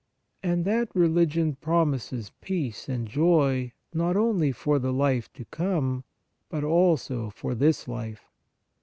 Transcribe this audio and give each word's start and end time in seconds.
And 0.41 0.65
that 0.65 0.89
religion 0.95 1.57
promises 1.61 2.31
peace 2.41 2.89
and 2.89 3.07
joy 3.07 3.71
not 3.93 4.17
only 4.17 4.51
for 4.51 4.79
the 4.79 4.91
life 4.91 5.31
to 5.33 5.45
come, 5.45 6.05
but 6.49 6.63
also 6.63 7.29
for 7.29 7.53
this 7.53 7.87
life. 7.87 8.27